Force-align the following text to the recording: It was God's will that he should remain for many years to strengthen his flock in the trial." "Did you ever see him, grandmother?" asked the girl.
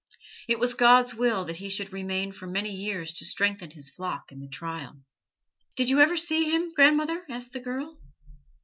It 0.47 0.57
was 0.57 0.73
God's 0.73 1.13
will 1.13 1.45
that 1.45 1.57
he 1.57 1.69
should 1.69 1.93
remain 1.93 2.31
for 2.31 2.47
many 2.47 2.71
years 2.73 3.13
to 3.13 3.23
strengthen 3.23 3.69
his 3.69 3.91
flock 3.91 4.31
in 4.31 4.39
the 4.39 4.47
trial." 4.47 4.97
"Did 5.75 5.89
you 5.89 5.99
ever 5.99 6.17
see 6.17 6.49
him, 6.49 6.73
grandmother?" 6.73 7.23
asked 7.29 7.51
the 7.53 7.59
girl. 7.59 7.99